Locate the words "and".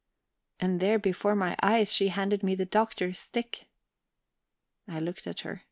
0.59-0.79